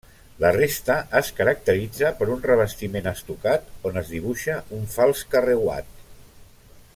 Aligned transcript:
La 0.43 0.49
resta 0.53 0.93
es 1.19 1.27
caracteritza 1.39 2.09
per 2.21 2.29
un 2.35 2.41
revestiment 2.51 3.09
estucat 3.11 3.69
on 3.91 4.01
es 4.03 4.09
dibuixa 4.15 4.57
un 4.79 4.89
fals 4.95 5.23
carreuat. 5.35 5.93